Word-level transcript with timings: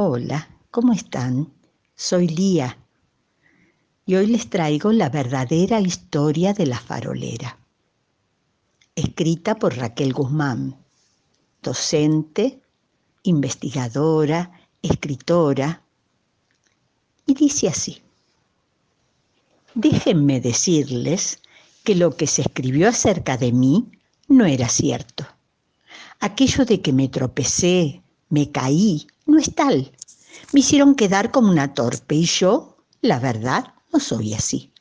Hola, 0.00 0.48
¿cómo 0.70 0.92
están? 0.92 1.52
Soy 1.96 2.28
Lía 2.28 2.78
y 4.06 4.14
hoy 4.14 4.28
les 4.28 4.48
traigo 4.48 4.92
la 4.92 5.08
verdadera 5.08 5.80
historia 5.80 6.54
de 6.54 6.66
la 6.66 6.78
farolera, 6.78 7.58
escrita 8.94 9.56
por 9.56 9.76
Raquel 9.76 10.12
Guzmán, 10.12 10.76
docente, 11.64 12.60
investigadora, 13.24 14.52
escritora, 14.82 15.82
y 17.26 17.34
dice 17.34 17.66
así. 17.66 18.00
Déjenme 19.74 20.40
decirles 20.40 21.40
que 21.82 21.96
lo 21.96 22.16
que 22.16 22.28
se 22.28 22.42
escribió 22.42 22.88
acerca 22.88 23.36
de 23.36 23.50
mí 23.50 23.90
no 24.28 24.46
era 24.46 24.68
cierto. 24.68 25.26
Aquello 26.20 26.64
de 26.64 26.82
que 26.82 26.92
me 26.92 27.08
tropecé, 27.08 28.04
me 28.28 28.52
caí, 28.52 29.08
no 29.28 29.38
es 29.38 29.54
tal. 29.54 29.92
Me 30.52 30.60
hicieron 30.60 30.94
quedar 30.94 31.30
como 31.30 31.50
una 31.50 31.74
torpe 31.74 32.14
y 32.16 32.24
yo, 32.24 32.78
la 33.02 33.20
verdad, 33.20 33.74
no 33.92 34.00
soy 34.00 34.34
así. 34.34 34.72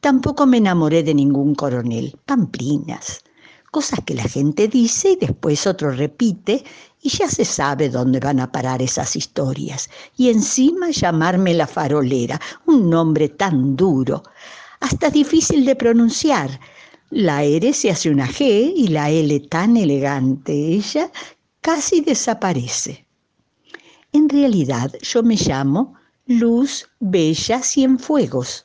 Tampoco 0.00 0.46
me 0.46 0.58
enamoré 0.58 1.02
de 1.02 1.14
ningún 1.14 1.54
coronel, 1.54 2.16
pamplinas, 2.26 3.24
cosas 3.70 4.00
que 4.04 4.14
la 4.14 4.24
gente 4.24 4.68
dice 4.68 5.12
y 5.12 5.16
después 5.16 5.66
otro 5.66 5.90
repite 5.90 6.62
y 7.00 7.08
ya 7.08 7.28
se 7.28 7.46
sabe 7.46 7.88
dónde 7.88 8.20
van 8.20 8.40
a 8.40 8.52
parar 8.52 8.82
esas 8.82 9.16
historias. 9.16 9.88
Y 10.16 10.28
encima 10.28 10.90
llamarme 10.90 11.54
la 11.54 11.66
farolera, 11.66 12.38
un 12.66 12.90
nombre 12.90 13.30
tan 13.30 13.76
duro, 13.76 14.22
hasta 14.80 15.08
difícil 15.08 15.64
de 15.64 15.76
pronunciar. 15.76 16.60
La 17.08 17.44
R 17.44 17.72
se 17.72 17.90
hace 17.90 18.10
una 18.10 18.28
G 18.28 18.72
y 18.76 18.88
la 18.88 19.08
L 19.10 19.40
tan 19.48 19.78
elegante, 19.78 20.52
ella 20.52 21.10
casi 21.62 22.02
desaparece. 22.02 23.06
Realidad 24.30 24.92
yo 25.02 25.24
me 25.24 25.34
llamo 25.34 25.94
Luz 26.24 26.88
Bella 27.00 27.64
Cienfuegos 27.64 28.64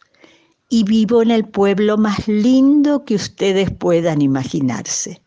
y 0.69 0.83
vivo 0.83 1.23
en 1.23 1.31
el 1.31 1.43
pueblo 1.43 1.97
más 1.97 2.27
lindo 2.27 3.03
que 3.03 3.15
ustedes 3.15 3.71
puedan 3.71 4.21
imaginarse. 4.21 5.23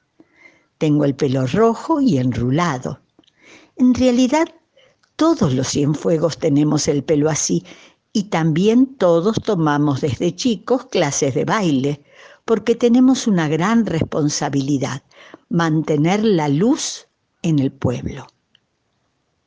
Tengo 0.79 1.05
el 1.05 1.17
pelo 1.17 1.45
rojo 1.49 2.01
y 2.01 2.19
enrulado. 2.19 3.01
En 3.75 3.95
realidad, 3.95 4.47
todos 5.17 5.55
los 5.55 5.71
Cienfuegos 5.71 6.39
tenemos 6.39 6.87
el 6.87 7.03
pelo 7.03 7.29
así 7.31 7.65
y 8.13 8.25
también 8.25 8.95
todos 8.95 9.39
tomamos 9.43 10.03
desde 10.03 10.37
chicos 10.37 10.85
clases 10.85 11.35
de 11.35 11.47
baile, 11.47 12.05
porque 12.45 12.77
tenemos 12.77 13.27
una 13.27 13.49
gran 13.49 13.87
responsabilidad, 13.87 15.03
mantener 15.49 16.23
la 16.23 16.49
luz 16.49 17.09
en 17.43 17.59
el 17.59 17.73
pueblo. 17.73 18.29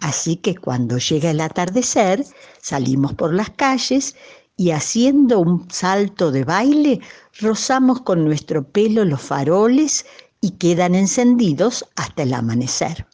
Así 0.01 0.35
que 0.35 0.55
cuando 0.55 0.97
llega 0.97 1.29
el 1.29 1.39
atardecer, 1.39 2.25
salimos 2.59 3.13
por 3.13 3.35
las 3.35 3.51
calles 3.51 4.15
y 4.57 4.71
haciendo 4.71 5.39
un 5.39 5.69
salto 5.71 6.31
de 6.31 6.43
baile, 6.43 7.01
rozamos 7.39 8.01
con 8.01 8.25
nuestro 8.25 8.67
pelo 8.67 9.05
los 9.05 9.21
faroles 9.21 10.07
y 10.41 10.51
quedan 10.51 10.95
encendidos 10.95 11.85
hasta 11.95 12.23
el 12.23 12.33
amanecer. 12.33 13.05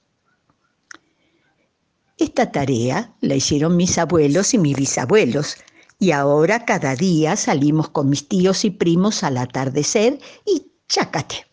Esta 2.18 2.54
tarea 2.54 3.14
la 3.20 3.36
hicieron 3.36 3.76
mis 3.76 3.98
abuelos 3.98 4.54
y 4.54 4.58
mis 4.58 4.78
bisabuelos, 4.78 5.58
y 6.00 6.12
ahora 6.12 6.64
cada 6.64 6.96
día 6.96 7.36
salimos 7.36 7.90
con 7.90 8.10
mis 8.10 8.30
tíos 8.30 8.64
y 8.64 8.70
primos 8.70 9.24
al 9.24 9.38
atardecer 9.38 10.20
y 10.46 10.72
chácate. 10.88 11.48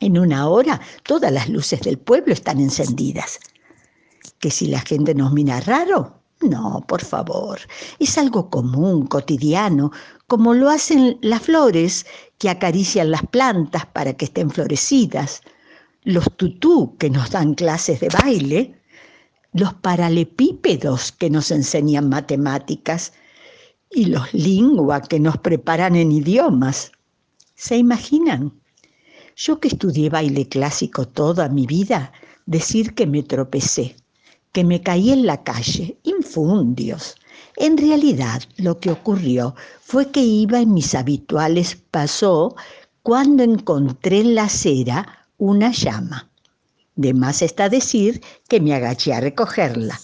En 0.00 0.18
una 0.18 0.48
hora 0.48 0.80
todas 1.04 1.30
las 1.30 1.48
luces 1.48 1.82
del 1.82 1.98
pueblo 1.98 2.32
están 2.32 2.58
encendidas 2.58 3.38
que 4.40 4.50
si 4.50 4.66
la 4.66 4.80
gente 4.80 5.14
nos 5.14 5.32
mira 5.32 5.60
raro, 5.60 6.20
no, 6.40 6.82
por 6.88 7.04
favor, 7.04 7.60
es 7.98 8.16
algo 8.16 8.48
común, 8.48 9.06
cotidiano, 9.06 9.92
como 10.26 10.54
lo 10.54 10.70
hacen 10.70 11.18
las 11.20 11.42
flores 11.42 12.06
que 12.38 12.48
acarician 12.48 13.10
las 13.10 13.26
plantas 13.26 13.84
para 13.86 14.14
que 14.14 14.24
estén 14.24 14.50
florecidas, 14.50 15.42
los 16.02 16.24
tutú 16.36 16.96
que 16.96 17.10
nos 17.10 17.30
dan 17.30 17.54
clases 17.54 18.00
de 18.00 18.08
baile, 18.08 18.80
los 19.52 19.74
paralepípedos 19.74 21.12
que 21.12 21.28
nos 21.28 21.50
enseñan 21.50 22.08
matemáticas. 22.08 23.12
Y 23.92 24.04
los 24.06 24.32
lingua 24.32 25.02
que 25.02 25.18
nos 25.18 25.36
preparan 25.38 25.96
en 25.96 26.12
idiomas. 26.12 26.92
¿Se 27.56 27.76
imaginan? 27.76 28.52
Yo 29.34 29.58
que 29.58 29.66
estudié 29.66 30.08
baile 30.08 30.48
clásico 30.48 31.08
toda 31.08 31.48
mi 31.48 31.66
vida, 31.66 32.12
decir 32.46 32.94
que 32.94 33.06
me 33.08 33.24
tropecé 33.24 33.96
que 34.52 34.64
me 34.64 34.82
caí 34.82 35.10
en 35.10 35.26
la 35.26 35.42
calle, 35.42 35.98
infundios. 36.02 37.16
En 37.56 37.76
realidad 37.76 38.42
lo 38.56 38.80
que 38.80 38.90
ocurrió 38.90 39.54
fue 39.80 40.10
que 40.10 40.20
iba 40.20 40.60
en 40.60 40.74
mis 40.74 40.94
habituales 40.94 41.76
pasó 41.90 42.56
cuando 43.02 43.42
encontré 43.42 44.20
en 44.20 44.34
la 44.34 44.44
acera 44.44 45.26
una 45.38 45.72
llama. 45.72 46.30
De 46.96 47.14
más 47.14 47.42
está 47.42 47.68
decir 47.68 48.20
que 48.48 48.60
me 48.60 48.74
agaché 48.74 49.14
a 49.14 49.20
recogerla. 49.20 50.00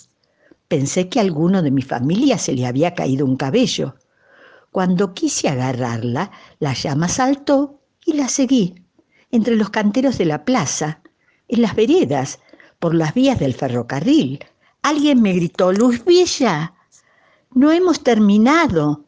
Pensé 0.69 1.09
que 1.09 1.19
a 1.19 1.23
alguno 1.23 1.63
de 1.63 1.71
mi 1.71 1.83
familia 1.83 2.39
se 2.39 2.53
le 2.53 2.67
había 2.67 2.95
caído 2.95 3.27
un 3.27 3.37
cabello. 3.37 3.97
Cuando 4.73 5.15
quise 5.15 5.49
agarrarla, 5.49 6.31
la 6.59 6.73
llama 6.73 7.09
saltó 7.09 7.81
y 8.05 8.15
la 8.15 8.29
seguí, 8.29 8.75
entre 9.31 9.57
los 9.57 9.71
canteros 9.71 10.19
de 10.19 10.25
la 10.25 10.45
plaza, 10.45 11.01
en 11.49 11.63
las 11.63 11.75
veredas, 11.77 12.41
por 12.79 12.95
las 12.95 13.15
vías 13.15 13.39
del 13.39 13.55
ferrocarril. 13.55 14.45
Alguien 14.83 15.23
me 15.23 15.33
gritó, 15.33 15.73
Luz 15.73 16.05
Villa, 16.05 16.75
no 17.53 17.73
hemos 17.73 18.03
terminado. 18.03 19.05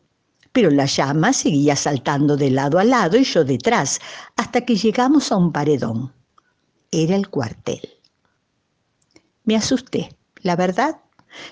Pero 0.53 0.71
la 0.71 0.87
llama 0.87 1.33
seguía 1.33 1.77
saltando 1.77 2.37
de 2.37 2.51
lado 2.51 2.79
a 2.79 2.85
lado 2.85 3.17
y 3.17 3.25
yo 3.25 3.45
detrás, 3.45 4.01
hasta 4.37 4.63
que 4.63 4.77
llegamos 4.77 5.31
a 5.31 5.37
un 5.37 5.53
paredón. 5.53 6.13
Era 6.91 7.15
el 7.15 7.29
cuartel. 7.29 7.81
Me 9.45 9.57
asusté, 9.57 10.17
la 10.43 10.57
verdad. 10.57 11.01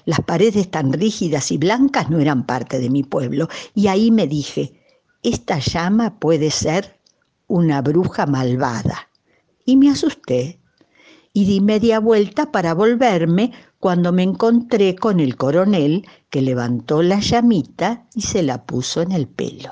Las 0.07 0.21
paredes 0.21 0.71
tan 0.71 0.93
rígidas 0.93 1.53
y 1.53 1.59
blancas 1.59 2.11
no 2.11 2.19
eran 2.19 2.47
parte 2.47 2.79
de 2.81 2.91
mi 2.91 3.03
pueblo, 3.03 3.49
y 3.75 3.89
ahí 3.89 4.11
me 4.11 4.27
dije, 4.27 4.83
esta 5.23 5.59
llama 5.59 6.19
puede 6.19 6.51
ser 6.51 6.99
una 7.47 7.83
bruja 7.83 8.27
malvada. 8.27 9.09
Y 9.65 9.77
me 9.77 9.91
asusté 9.91 10.61
y 11.37 11.45
di 11.45 11.61
media 11.61 12.01
vuelta 12.01 12.51
para 12.51 12.73
volverme 12.73 13.53
cuando 13.79 14.11
me 14.11 14.23
encontré 14.23 14.97
con 14.97 15.21
el 15.21 15.37
coronel 15.37 16.07
que 16.31 16.41
levantó 16.41 17.03
la 17.03 17.21
llamita 17.21 18.09
y 18.15 18.23
se 18.23 18.43
la 18.43 18.65
puso 18.65 19.03
en 19.03 19.13
el 19.13 19.29
pelo. 19.29 19.71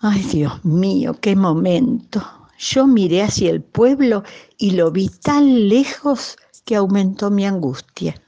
Ay, 0.00 0.20
Dios 0.24 0.62
mío, 0.66 1.16
qué 1.18 1.34
momento. 1.34 2.22
Yo 2.58 2.86
miré 2.86 3.22
hacia 3.22 3.50
el 3.50 3.62
pueblo 3.62 4.22
y 4.58 4.72
lo 4.72 4.90
vi 4.90 5.08
tan 5.08 5.70
lejos 5.70 6.36
que 6.66 6.76
aumentó 6.76 7.30
mi 7.30 7.46
angustia. 7.46 8.22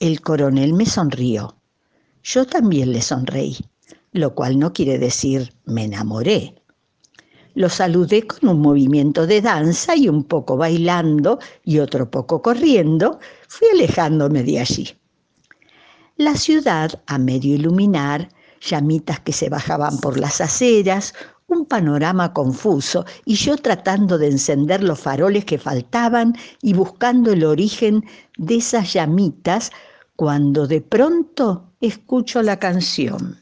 El 0.00 0.20
coronel 0.20 0.74
me 0.74 0.84
sonrió. 0.84 1.56
Yo 2.22 2.44
también 2.44 2.92
le 2.92 3.00
sonreí, 3.00 3.56
lo 4.12 4.34
cual 4.34 4.58
no 4.58 4.74
quiere 4.74 4.98
decir 4.98 5.54
me 5.64 5.84
enamoré. 5.84 6.61
Lo 7.54 7.68
saludé 7.68 8.26
con 8.26 8.48
un 8.48 8.60
movimiento 8.60 9.26
de 9.26 9.42
danza 9.42 9.94
y 9.94 10.08
un 10.08 10.24
poco 10.24 10.56
bailando 10.56 11.38
y 11.64 11.78
otro 11.80 12.10
poco 12.10 12.40
corriendo, 12.40 13.18
fui 13.48 13.68
alejándome 13.72 14.42
de 14.42 14.60
allí. 14.60 14.88
La 16.16 16.34
ciudad 16.36 17.02
a 17.06 17.18
medio 17.18 17.54
iluminar, 17.54 18.28
llamitas 18.60 19.20
que 19.20 19.32
se 19.32 19.48
bajaban 19.48 19.98
por 19.98 20.18
las 20.18 20.40
aceras, 20.40 21.14
un 21.46 21.66
panorama 21.66 22.32
confuso 22.32 23.04
y 23.26 23.34
yo 23.34 23.56
tratando 23.56 24.16
de 24.16 24.28
encender 24.28 24.82
los 24.82 25.00
faroles 25.00 25.44
que 25.44 25.58
faltaban 25.58 26.34
y 26.62 26.72
buscando 26.72 27.32
el 27.32 27.44
origen 27.44 28.04
de 28.38 28.56
esas 28.56 28.94
llamitas 28.94 29.70
cuando 30.16 30.66
de 30.66 30.80
pronto 30.80 31.72
escucho 31.80 32.42
la 32.42 32.58
canción. 32.58 33.41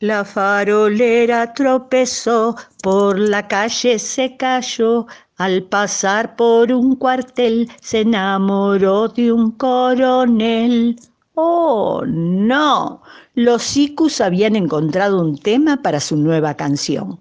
La 0.00 0.26
farolera 0.26 1.54
tropezó, 1.54 2.54
por 2.82 3.18
la 3.18 3.48
calle 3.48 3.98
se 3.98 4.36
cayó, 4.36 5.06
al 5.38 5.62
pasar 5.62 6.36
por 6.36 6.70
un 6.70 6.96
cuartel 6.96 7.70
se 7.80 8.02
enamoró 8.02 9.08
de 9.08 9.32
un 9.32 9.52
coronel. 9.52 11.00
Oh, 11.32 12.02
no. 12.06 13.00
Los 13.34 13.62
Sicus 13.62 14.20
habían 14.20 14.54
encontrado 14.54 15.18
un 15.18 15.38
tema 15.38 15.78
para 15.78 16.00
su 16.00 16.18
nueva 16.18 16.52
canción. 16.52 17.18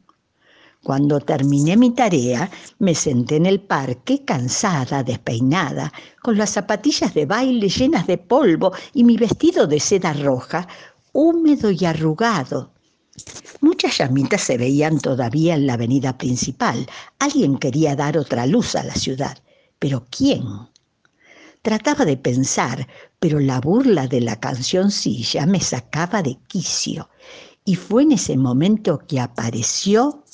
Cuando 0.84 1.22
terminé 1.22 1.78
mi 1.78 1.92
tarea, 1.92 2.52
me 2.80 2.94
senté 2.94 3.38
en 3.38 3.46
el 3.46 3.62
parque, 3.62 4.26
cansada, 4.26 5.02
despeinada, 5.02 5.94
con 6.22 6.38
las 6.38 6.50
zapatillas 6.50 7.14
de 7.14 7.26
baile 7.26 7.70
llenas 7.70 8.06
de 8.06 8.18
polvo 8.18 8.74
y 8.94 9.06
mi 9.06 9.16
vestido 9.16 9.66
de 9.66 9.80
seda 9.80 10.12
roja, 10.12 10.68
húmedo 11.16 11.72
y 11.72 11.86
arrugado. 11.86 12.74
Muchas 13.62 13.98
llamitas 13.98 14.42
se 14.42 14.58
veían 14.58 15.00
todavía 15.00 15.56
en 15.56 15.66
la 15.66 15.76
avenida 15.76 16.18
principal. 16.18 16.86
Alguien 17.20 17.58
quería 17.58 17.96
dar 17.96 18.18
otra 18.18 18.46
luz 18.46 18.76
a 18.76 18.84
la 18.84 18.94
ciudad. 18.94 19.38
Pero 19.80 20.06
¿quién? 20.10 20.44
Trataba 21.62 22.04
de 22.04 22.18
pensar, 22.18 22.86
pero 23.18 23.40
la 23.40 23.62
burla 23.62 24.08
de 24.08 24.20
la 24.20 24.42
cancioncilla 24.42 25.46
me 25.46 25.62
sacaba 25.62 26.22
de 26.22 26.38
quicio. 26.48 27.10
Y 27.64 27.76
fue 27.76 28.04
en 28.04 28.12
ese 28.12 28.36
momento 28.36 29.00
que 29.08 29.22
apareció 29.22 30.26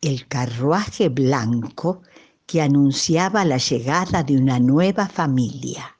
el 0.00 0.26
carruaje 0.26 1.10
blanco 1.10 2.02
que 2.44 2.60
anunciaba 2.60 3.44
la 3.44 3.58
llegada 3.58 4.24
de 4.24 4.36
una 4.36 4.58
nueva 4.58 5.08
familia. 5.08 5.96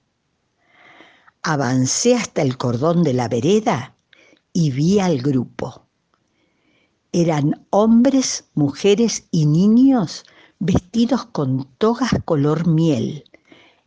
Avancé 1.42 2.16
hasta 2.16 2.42
el 2.42 2.58
cordón 2.58 3.04
de 3.04 3.12
la 3.14 3.28
vereda 3.28 3.93
y 4.54 4.70
vi 4.70 5.00
al 5.00 5.20
grupo. 5.20 5.82
Eran 7.12 7.66
hombres, 7.70 8.44
mujeres 8.54 9.26
y 9.30 9.44
niños 9.44 10.24
vestidos 10.58 11.26
con 11.26 11.68
togas 11.76 12.12
color 12.24 12.66
miel, 12.66 13.24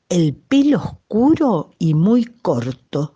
el 0.09 0.35
pelo 0.35 0.77
oscuro 0.77 1.71
y 1.79 1.93
muy 1.93 2.25
corto. 2.25 3.13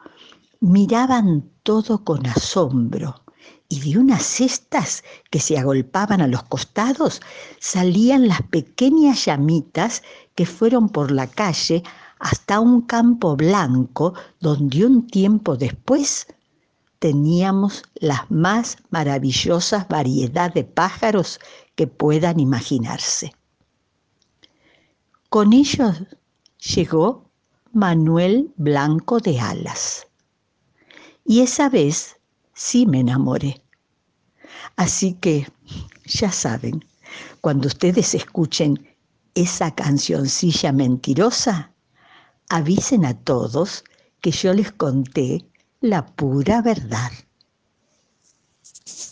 Miraban 0.61 1.49
todo 1.63 2.03
con 2.03 2.25
asombro 2.25 3.23
y 3.67 3.79
de 3.79 3.99
unas 3.99 4.23
cestas 4.23 5.03
que 5.29 5.39
se 5.39 5.57
agolpaban 5.57 6.21
a 6.21 6.27
los 6.27 6.43
costados 6.43 7.21
salían 7.59 8.27
las 8.27 8.41
pequeñas 8.43 9.25
llamitas 9.25 10.03
que 10.35 10.45
fueron 10.45 10.89
por 10.89 11.11
la 11.11 11.27
calle 11.27 11.83
hasta 12.19 12.59
un 12.59 12.81
campo 12.81 13.35
blanco 13.35 14.13
donde 14.39 14.85
un 14.85 15.07
tiempo 15.07 15.57
después 15.57 16.27
teníamos 17.01 17.81
las 17.95 18.29
más 18.29 18.77
maravillosas 18.91 19.87
variedad 19.87 20.53
de 20.53 20.63
pájaros 20.63 21.39
que 21.73 21.87
puedan 21.87 22.39
imaginarse. 22.39 23.33
Con 25.27 25.51
ellos 25.51 26.03
llegó 26.59 27.27
Manuel 27.73 28.53
Blanco 28.55 29.19
de 29.19 29.39
Alas. 29.39 30.05
Y 31.25 31.41
esa 31.41 31.69
vez 31.69 32.17
sí 32.53 32.85
me 32.85 32.99
enamoré. 32.99 33.63
Así 34.75 35.15
que, 35.15 35.47
ya 36.05 36.31
saben, 36.31 36.85
cuando 37.41 37.65
ustedes 37.67 38.13
escuchen 38.13 38.95
esa 39.33 39.73
cancioncilla 39.73 40.71
mentirosa, 40.71 41.73
avisen 42.49 43.05
a 43.05 43.15
todos 43.15 43.83
que 44.21 44.29
yo 44.29 44.53
les 44.53 44.71
conté 44.71 45.47
la 45.81 46.05
pura 46.05 46.61
verdad. 46.61 47.11